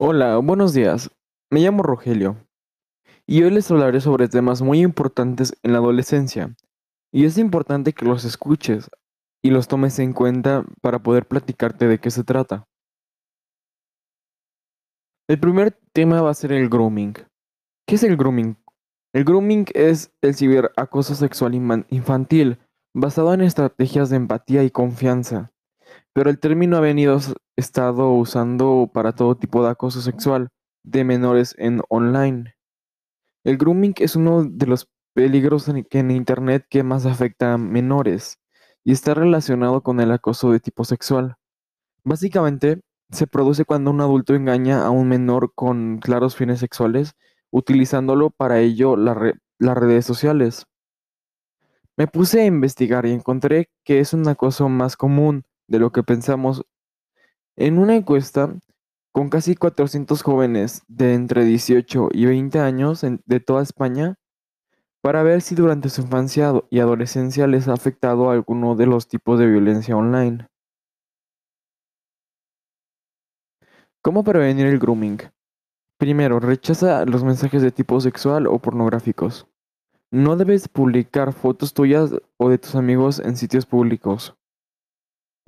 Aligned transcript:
Hola, 0.00 0.36
buenos 0.36 0.74
días. 0.74 1.10
Me 1.50 1.58
llamo 1.58 1.82
Rogelio 1.82 2.36
y 3.26 3.42
hoy 3.42 3.50
les 3.50 3.68
hablaré 3.68 4.00
sobre 4.00 4.28
temas 4.28 4.62
muy 4.62 4.80
importantes 4.80 5.58
en 5.64 5.72
la 5.72 5.78
adolescencia. 5.78 6.54
Y 7.12 7.24
es 7.24 7.36
importante 7.36 7.92
que 7.92 8.04
los 8.04 8.24
escuches 8.24 8.92
y 9.42 9.50
los 9.50 9.66
tomes 9.66 9.98
en 9.98 10.12
cuenta 10.12 10.64
para 10.82 11.00
poder 11.00 11.26
platicarte 11.26 11.88
de 11.88 11.98
qué 11.98 12.12
se 12.12 12.22
trata. 12.22 12.68
El 15.28 15.40
primer 15.40 15.76
tema 15.92 16.22
va 16.22 16.30
a 16.30 16.34
ser 16.34 16.52
el 16.52 16.68
grooming. 16.68 17.14
¿Qué 17.84 17.96
es 17.96 18.04
el 18.04 18.16
grooming? 18.16 18.56
El 19.12 19.24
grooming 19.24 19.66
es 19.74 20.12
el 20.22 20.36
ciberacoso 20.36 21.16
sexual 21.16 21.56
infantil 21.56 22.58
basado 22.94 23.34
en 23.34 23.40
estrategias 23.40 24.10
de 24.10 24.16
empatía 24.16 24.62
y 24.62 24.70
confianza. 24.70 25.50
Pero 26.14 26.30
el 26.30 26.38
término 26.38 26.76
ha 26.76 26.80
venido 26.80 27.18
estado 27.58 28.12
usando 28.12 28.88
para 28.92 29.12
todo 29.12 29.36
tipo 29.36 29.64
de 29.64 29.70
acoso 29.70 30.00
sexual 30.00 30.48
de 30.84 31.02
menores 31.02 31.56
en 31.58 31.80
online. 31.88 32.54
El 33.44 33.58
grooming 33.58 33.94
es 33.98 34.14
uno 34.14 34.44
de 34.44 34.66
los 34.66 34.88
peligros 35.12 35.68
en, 35.68 36.10
Internet 36.10 36.66
que 36.70 36.84
más 36.84 37.04
afecta 37.04 37.54
a 37.54 37.58
menores 37.58 38.38
y 38.84 38.92
está 38.92 39.14
relacionado 39.14 39.82
con 39.82 39.98
el 40.00 40.12
acoso 40.12 40.52
de 40.52 40.60
tipo 40.60 40.84
sexual. 40.84 41.34
Básicamente, 42.04 42.80
se 43.10 43.26
produce 43.26 43.64
cuando 43.64 43.90
un 43.90 44.00
adulto 44.00 44.34
engaña 44.34 44.86
a 44.86 44.90
un 44.90 45.08
menor 45.08 45.52
con 45.54 45.98
claros 45.98 46.36
fines 46.36 46.60
sexuales, 46.60 47.14
utilizándolo 47.50 48.30
para 48.30 48.60
ello 48.60 48.96
las 48.96 49.76
redes 49.76 50.06
sociales. 50.06 50.66
Me 51.96 52.06
puse 52.06 52.42
a 52.42 52.46
investigar 52.46 53.04
y 53.06 53.10
encontré 53.10 53.68
que 53.82 53.98
es 53.98 54.12
un 54.12 54.28
acoso 54.28 54.68
más 54.68 54.96
común 54.96 55.42
de 55.66 55.80
lo 55.80 55.90
que 55.90 56.04
pensamos. 56.04 56.64
En 57.60 57.80
una 57.80 57.96
encuesta 57.96 58.54
con 59.10 59.30
casi 59.30 59.56
400 59.56 60.22
jóvenes 60.22 60.84
de 60.86 61.14
entre 61.14 61.44
18 61.44 62.10
y 62.12 62.24
20 62.24 62.60
años 62.60 63.00
de 63.02 63.40
toda 63.40 63.64
España, 63.64 64.14
para 65.02 65.24
ver 65.24 65.42
si 65.42 65.56
durante 65.56 65.88
su 65.88 66.02
infancia 66.02 66.52
y 66.70 66.78
adolescencia 66.78 67.48
les 67.48 67.66
ha 67.66 67.72
afectado 67.72 68.30
alguno 68.30 68.76
de 68.76 68.86
los 68.86 69.08
tipos 69.08 69.40
de 69.40 69.48
violencia 69.48 69.96
online. 69.96 70.46
¿Cómo 74.02 74.22
prevenir 74.22 74.66
el 74.66 74.78
grooming? 74.78 75.18
Primero, 75.96 76.38
rechaza 76.38 77.04
los 77.06 77.24
mensajes 77.24 77.60
de 77.60 77.72
tipo 77.72 78.00
sexual 78.00 78.46
o 78.46 78.60
pornográficos. 78.60 79.48
No 80.12 80.36
debes 80.36 80.68
publicar 80.68 81.32
fotos 81.32 81.74
tuyas 81.74 82.12
o 82.36 82.50
de 82.50 82.58
tus 82.58 82.76
amigos 82.76 83.18
en 83.18 83.36
sitios 83.36 83.66
públicos. 83.66 84.37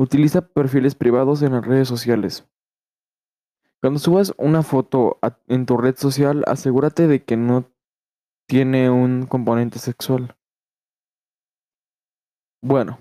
Utiliza 0.00 0.40
perfiles 0.40 0.94
privados 0.94 1.42
en 1.42 1.52
las 1.52 1.62
redes 1.62 1.86
sociales. 1.86 2.48
Cuando 3.82 3.98
subas 3.98 4.32
una 4.38 4.62
foto 4.62 5.18
en 5.46 5.66
tu 5.66 5.76
red 5.76 5.94
social, 5.94 6.42
asegúrate 6.46 7.06
de 7.06 7.22
que 7.22 7.36
no 7.36 7.66
tiene 8.48 8.88
un 8.88 9.26
componente 9.26 9.78
sexual. 9.78 10.34
Bueno, 12.62 12.98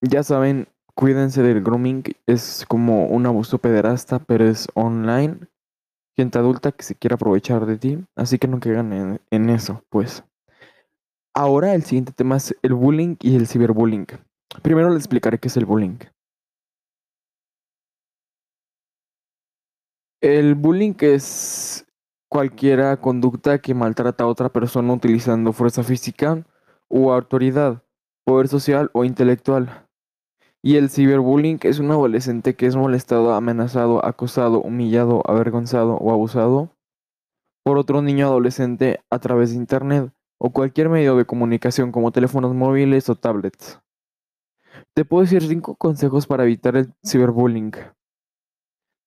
ya 0.00 0.22
saben, 0.22 0.66
cuídense 0.94 1.42
del 1.42 1.62
grooming. 1.62 2.04
Es 2.24 2.64
como 2.66 3.04
un 3.08 3.26
abuso 3.26 3.58
pederasta, 3.58 4.20
pero 4.20 4.48
es 4.48 4.66
online. 4.72 5.40
Gente 6.16 6.38
adulta 6.38 6.72
que 6.72 6.84
se 6.84 6.94
quiere 6.94 7.16
aprovechar 7.16 7.66
de 7.66 7.76
ti. 7.76 7.98
Así 8.16 8.38
que 8.38 8.48
no 8.48 8.60
caigan 8.60 9.20
en 9.30 9.50
eso, 9.50 9.84
pues. 9.90 10.24
Ahora 11.34 11.74
el 11.74 11.82
siguiente 11.82 12.12
tema 12.12 12.38
es 12.38 12.56
el 12.62 12.72
bullying 12.72 13.16
y 13.20 13.36
el 13.36 13.46
ciberbullying. 13.46 14.06
Primero 14.62 14.88
les 14.90 14.98
explicaré 14.98 15.38
qué 15.38 15.48
es 15.48 15.56
el 15.56 15.66
bullying. 15.66 15.98
El 20.20 20.54
bullying 20.54 20.94
es 21.00 21.86
cualquiera 22.28 23.00
conducta 23.00 23.58
que 23.58 23.74
maltrata 23.74 24.24
a 24.24 24.26
otra 24.26 24.48
persona 24.48 24.92
utilizando 24.92 25.52
fuerza 25.52 25.82
física 25.82 26.44
o 26.88 27.12
autoridad, 27.12 27.84
poder 28.24 28.48
social 28.48 28.90
o 28.94 29.04
intelectual. 29.04 29.86
Y 30.60 30.76
el 30.76 30.90
ciberbullying 30.90 31.60
es 31.62 31.78
un 31.78 31.90
adolescente 31.90 32.56
que 32.56 32.66
es 32.66 32.74
molestado, 32.74 33.32
amenazado, 33.32 34.04
acosado, 34.04 34.60
humillado, 34.60 35.22
avergonzado 35.26 35.94
o 35.94 36.12
abusado 36.12 36.70
por 37.64 37.78
otro 37.78 38.02
niño 38.02 38.26
adolescente 38.26 39.00
a 39.10 39.18
través 39.18 39.50
de 39.50 39.56
internet 39.56 40.12
o 40.38 40.50
cualquier 40.50 40.88
medio 40.88 41.16
de 41.16 41.26
comunicación 41.26 41.92
como 41.92 42.10
teléfonos 42.10 42.54
móviles 42.54 43.08
o 43.08 43.14
tablets. 43.14 43.78
Te 44.98 45.04
puedo 45.04 45.22
decir 45.22 45.44
cinco 45.46 45.76
consejos 45.76 46.26
para 46.26 46.42
evitar 46.42 46.74
el 46.74 46.92
ciberbullying. 47.06 47.70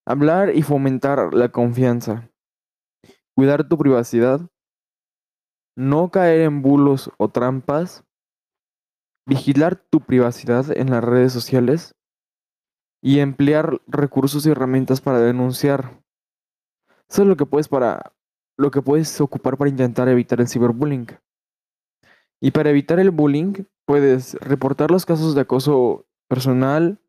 Hablar 0.07 0.55
y 0.55 0.61
fomentar 0.61 1.33
la 1.33 1.51
confianza. 1.51 2.31
Cuidar 3.35 3.67
tu 3.67 3.77
privacidad. 3.77 4.39
No 5.75 6.09
caer 6.09 6.43
en 6.43 6.61
bulos 6.61 7.11
o 7.17 7.27
trampas. 7.27 8.05
Vigilar 9.27 9.75
tu 9.75 9.99
privacidad 9.99 10.65
en 10.77 10.91
las 10.91 11.03
redes 11.03 11.33
sociales. 11.33 11.93
Y 13.03 13.19
emplear 13.19 13.81
recursos 13.85 14.45
y 14.45 14.51
herramientas 14.51 15.01
para 15.01 15.19
denunciar. 15.19 16.01
Eso 17.09 17.23
es 17.23 17.27
lo 17.27 17.35
que 17.35 17.45
puedes 17.45 17.67
para 17.67 18.13
lo 18.57 18.71
que 18.71 18.81
puedes 18.81 19.19
ocupar 19.19 19.57
para 19.57 19.69
intentar 19.69 20.07
evitar 20.07 20.39
el 20.39 20.47
ciberbullying. 20.47 21.07
Y 22.41 22.51
para 22.51 22.69
evitar 22.69 22.97
el 22.97 23.11
bullying, 23.11 23.65
puedes 23.91 24.35
reportar 24.35 24.89
los 24.89 25.05
casos 25.05 25.35
de 25.35 25.41
acoso 25.41 26.05
personal, 26.29 27.01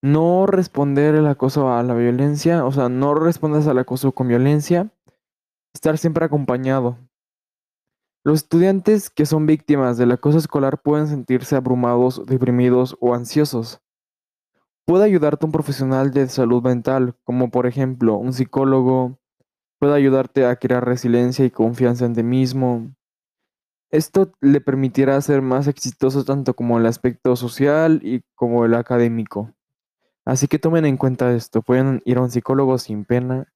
no 0.00 0.46
responder 0.46 1.16
el 1.16 1.26
acoso 1.26 1.72
a 1.72 1.82
la 1.82 1.94
violencia, 1.94 2.64
o 2.64 2.70
sea, 2.70 2.88
no 2.88 3.12
respondas 3.16 3.66
al 3.66 3.76
acoso 3.76 4.12
con 4.12 4.28
violencia, 4.28 4.92
estar 5.74 5.98
siempre 5.98 6.24
acompañado. 6.24 6.96
Los 8.22 8.44
estudiantes 8.44 9.10
que 9.10 9.26
son 9.26 9.46
víctimas 9.46 9.98
del 9.98 10.12
acoso 10.12 10.38
escolar 10.38 10.80
pueden 10.80 11.08
sentirse 11.08 11.56
abrumados, 11.56 12.24
deprimidos 12.24 12.96
o 13.00 13.12
ansiosos. 13.12 13.80
Puede 14.86 15.06
ayudarte 15.06 15.44
un 15.44 15.50
profesional 15.50 16.12
de 16.12 16.28
salud 16.28 16.62
mental, 16.62 17.16
como 17.24 17.50
por 17.50 17.66
ejemplo 17.66 18.14
un 18.16 18.32
psicólogo, 18.32 19.18
puede 19.80 19.94
ayudarte 19.94 20.46
a 20.46 20.54
crear 20.54 20.84
resiliencia 20.84 21.44
y 21.44 21.50
confianza 21.50 22.04
en 22.04 22.14
ti 22.14 22.22
mismo. 22.22 22.94
Esto 23.90 24.32
le 24.40 24.60
permitirá 24.60 25.20
ser 25.20 25.42
más 25.42 25.66
exitoso 25.66 26.24
tanto 26.24 26.54
como 26.54 26.78
el 26.78 26.86
aspecto 26.86 27.34
social 27.36 28.00
y 28.02 28.22
como 28.34 28.64
el 28.64 28.74
académico. 28.74 29.52
Así 30.24 30.46
que 30.46 30.58
tomen 30.58 30.84
en 30.86 30.96
cuenta 30.96 31.32
esto, 31.34 31.62
pueden 31.62 32.02
ir 32.04 32.18
a 32.18 32.22
un 32.22 32.30
psicólogo 32.30 32.78
sin 32.78 33.04
pena. 33.04 33.52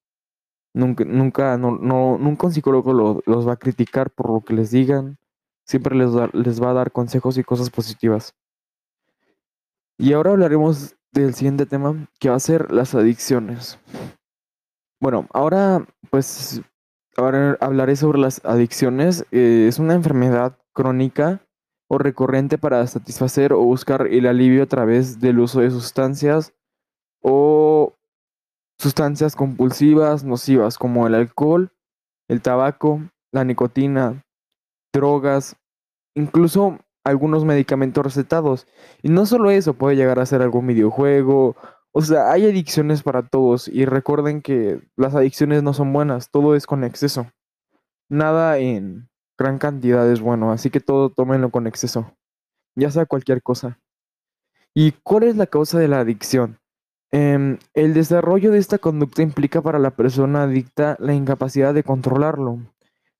Nunca, 0.74 1.04
nunca, 1.04 1.56
no, 1.56 1.78
no- 1.78 2.18
nunca 2.18 2.48
un 2.48 2.52
psicólogo 2.52 2.92
lo- 2.92 3.22
los 3.26 3.46
va 3.46 3.52
a 3.52 3.56
criticar 3.58 4.10
por 4.10 4.30
lo 4.30 4.40
que 4.40 4.54
les 4.54 4.70
digan. 4.72 5.18
Siempre 5.64 5.94
les 5.96 6.62
va 6.62 6.70
a 6.70 6.74
dar 6.74 6.90
consejos 6.90 7.38
y 7.38 7.44
cosas 7.44 7.70
positivas. 7.70 8.34
Y 9.98 10.12
ahora 10.12 10.32
hablaremos 10.32 10.96
del 11.12 11.34
siguiente 11.34 11.66
tema, 11.66 12.08
que 12.18 12.28
va 12.28 12.36
a 12.36 12.40
ser 12.40 12.72
las 12.72 12.94
adicciones. 12.94 13.78
Bueno, 15.00 15.28
ahora 15.32 15.86
pues 16.10 16.60
ahora 17.16 17.56
hablaré 17.60 17.96
sobre 17.96 18.18
las 18.18 18.44
adicciones. 18.44 19.26
Eh, 19.30 19.66
es 19.68 19.78
una 19.78 19.94
enfermedad 19.94 20.58
crónica 20.72 21.40
o 21.88 21.98
recurrente 21.98 22.58
para 22.58 22.86
satisfacer 22.86 23.52
o 23.52 23.60
buscar 23.60 24.06
el 24.06 24.26
alivio 24.26 24.62
a 24.62 24.66
través 24.66 25.20
del 25.20 25.38
uso 25.38 25.60
de 25.60 25.70
sustancias 25.70 26.52
o 27.20 27.94
sustancias 28.78 29.36
compulsivas 29.36 30.24
nocivas 30.24 30.78
como 30.78 31.06
el 31.06 31.14
alcohol, 31.14 31.72
el 32.28 32.40
tabaco, 32.42 33.00
la 33.32 33.44
nicotina, 33.44 34.24
drogas, 34.92 35.56
incluso 36.14 36.78
algunos 37.04 37.44
medicamentos 37.44 38.04
recetados. 38.04 38.66
Y 39.02 39.10
no 39.10 39.26
solo 39.26 39.50
eso, 39.50 39.74
puede 39.74 39.96
llegar 39.96 40.18
a 40.18 40.26
ser 40.26 40.42
algún 40.42 40.66
videojuego. 40.66 41.56
O 41.96 42.02
sea, 42.02 42.32
hay 42.32 42.44
adicciones 42.46 43.02
para 43.04 43.22
todos 43.22 43.68
y 43.68 43.84
recuerden 43.84 44.42
que 44.42 44.80
las 44.96 45.14
adicciones 45.14 45.62
no 45.62 45.72
son 45.74 45.92
buenas, 45.92 46.28
todo 46.30 46.56
es 46.56 46.66
con 46.66 46.82
exceso. 46.82 47.28
Nada 48.08 48.58
en 48.58 49.08
gran 49.38 49.58
cantidad 49.58 50.10
es 50.10 50.20
bueno, 50.20 50.50
así 50.50 50.70
que 50.70 50.80
todo 50.80 51.10
tómenlo 51.10 51.50
con 51.50 51.66
exceso, 51.68 52.12
ya 52.74 52.90
sea 52.90 53.06
cualquier 53.06 53.42
cosa. 53.42 53.78
¿Y 54.74 54.92
cuál 55.04 55.22
es 55.22 55.36
la 55.36 55.46
causa 55.46 55.78
de 55.78 55.86
la 55.86 56.00
adicción? 56.00 56.58
Em, 57.12 57.58
el 57.74 57.94
desarrollo 57.94 58.50
de 58.50 58.58
esta 58.58 58.78
conducta 58.78 59.22
implica 59.22 59.62
para 59.62 59.78
la 59.78 59.90
persona 59.92 60.42
adicta 60.42 60.96
la 60.98 61.14
incapacidad 61.14 61.72
de 61.72 61.84
controlarlo, 61.84 62.58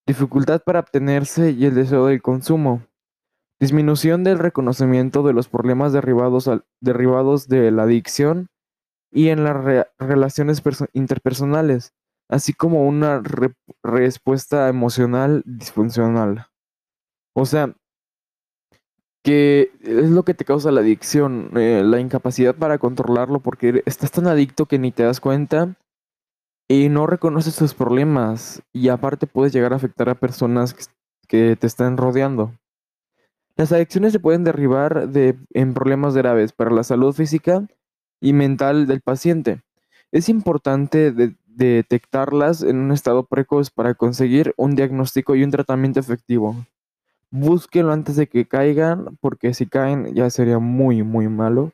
dificultad 0.05 0.63
para 0.65 0.81
abstenerse 0.81 1.53
y 1.53 1.65
el 1.67 1.77
deseo 1.77 2.07
del 2.07 2.23
consumo, 2.23 2.83
disminución 3.61 4.25
del 4.25 4.41
reconocimiento 4.41 5.23
de 5.23 5.33
los 5.33 5.49
problemas 5.49 5.93
derivados, 5.93 6.49
al- 6.49 6.65
derivados 6.81 7.47
de 7.47 7.71
la 7.71 7.85
adicción 7.85 8.49
y 9.15 9.29
en 9.29 9.45
las 9.45 9.57
re- 9.57 9.87
relaciones 9.99 10.63
perso- 10.63 10.89
interpersonales, 10.93 11.95
así 12.29 12.53
como 12.53 12.87
una 12.87 13.21
re- 13.21 13.55
respuesta 13.83 14.69
emocional 14.69 15.43
disfuncional. 15.47 16.49
O 17.33 17.47
sea, 17.47 17.75
que 19.23 19.71
es 19.81 20.11
lo 20.11 20.25
que 20.25 20.35
te 20.35 20.45
causa 20.45 20.73
la 20.73 20.81
adicción, 20.81 21.51
eh, 21.57 21.83
la 21.85 22.01
incapacidad 22.01 22.55
para 22.57 22.79
controlarlo 22.79 23.41
porque 23.41 23.83
estás 23.87 24.11
tan 24.11 24.27
adicto 24.27 24.67
que 24.67 24.79
ni 24.79 24.91
te 24.93 25.05
das 25.05 25.21
cuenta 25.21 25.77
y 26.69 26.89
no 26.89 27.07
reconoces 27.07 27.57
tus 27.57 27.73
problemas 27.73 28.63
y 28.73 28.89
aparte 28.89 29.27
puedes 29.27 29.53
llegar 29.53 29.73
a 29.73 29.77
afectar 29.77 30.09
a 30.09 30.17
personas 30.17 30.75
que, 30.75 30.85
que 31.29 31.57
te 31.57 31.67
están 31.67 31.97
rodeando. 31.97 32.53
Las 33.57 33.71
adicciones 33.71 34.13
se 34.13 34.19
pueden 34.21 34.43
derribar 34.43 35.09
de, 35.09 35.39
en 35.55 35.73
problemas 35.73 36.17
graves 36.17 36.53
para 36.53 36.73
la 36.73 36.83
salud 36.83 37.15
física 37.15 37.67
y 38.25 38.33
mental 38.33 38.87
del 38.87 39.03
paciente. 39.03 39.61
Es 40.11 40.31
importante 40.31 41.13
de- 41.13 41.35
detectarlas 41.47 42.63
en 42.63 42.79
un 42.79 42.91
estado 42.91 43.27
precoz 43.27 43.71
para 43.71 43.95
conseguir 43.95 44.55
un 44.57 44.75
diagnóstico 44.75 45.37
y 45.37 45.45
un 45.45 45.51
tratamiento 45.51 46.01
efectivo. 46.01 46.57
Búsquenlo 47.31 47.93
antes 47.93 48.17
de 48.17 48.27
que 48.27 48.47
caigan, 48.47 49.19
porque 49.21 49.53
si 49.53 49.67
caen 49.67 50.15
ya 50.15 50.31
sería 50.31 50.59
muy, 50.59 51.03
muy 51.03 51.29
malo 51.29 51.73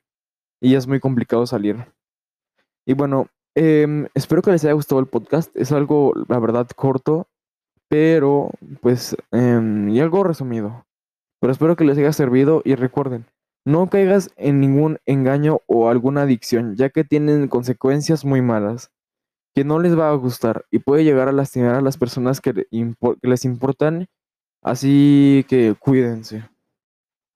y 0.60 0.72
ya 0.72 0.78
es 0.78 0.86
muy 0.88 0.98
complicado 0.98 1.46
salir. 1.46 1.76
Y 2.84 2.94
bueno, 2.94 3.28
em, 3.54 4.08
espero 4.14 4.42
que 4.42 4.50
les 4.50 4.64
haya 4.64 4.74
gustado 4.74 5.00
el 5.00 5.06
podcast. 5.06 5.54
Es 5.56 5.70
algo, 5.70 6.12
la 6.28 6.38
verdad, 6.40 6.66
corto, 6.74 7.28
pero 7.88 8.50
pues, 8.80 9.16
em, 9.30 9.88
y 9.88 10.00
algo 10.00 10.24
resumido. 10.24 10.84
Pero 11.40 11.52
espero 11.52 11.76
que 11.76 11.84
les 11.84 11.96
haya 11.96 12.12
servido 12.12 12.60
y 12.64 12.74
recuerden, 12.74 13.24
no 13.64 13.88
caigas 13.88 14.30
en 14.36 14.60
ningún 14.60 14.98
engaño 15.06 15.60
o 15.66 15.88
alguna 15.88 16.22
adicción, 16.22 16.76
ya 16.76 16.90
que 16.90 17.04
tienen 17.04 17.48
consecuencias 17.48 18.24
muy 18.24 18.42
malas, 18.42 18.90
que 19.54 19.64
no 19.64 19.78
les 19.78 19.98
va 19.98 20.10
a 20.10 20.14
gustar 20.14 20.64
y 20.70 20.78
puede 20.80 21.04
llegar 21.04 21.28
a 21.28 21.32
lastimar 21.32 21.74
a 21.74 21.80
las 21.82 21.98
personas 21.98 22.40
que, 22.40 22.66
les 23.22 23.44
importan, 23.44 24.06
así 24.62 25.44
que 25.48 25.74
cuídense. 25.78 26.48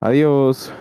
Adiós. 0.00 0.72